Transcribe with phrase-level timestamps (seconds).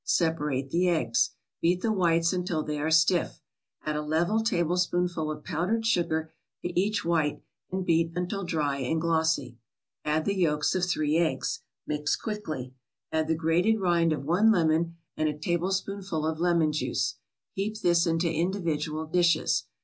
[0.03, 1.35] Separate the eggs.
[1.61, 3.39] Beat the whites until they are stiff.
[3.85, 8.99] Add a level tablespoonful of powdered sugar to each white, and beat until dry and
[8.99, 9.59] glossy.
[10.03, 11.61] Add the yolks of three eggs.
[11.85, 12.73] Mix quickly.
[13.11, 17.17] Add the grated rind of one lemon and a tablespoonful of lemon juice.
[17.53, 19.65] Heap this into individual dishes.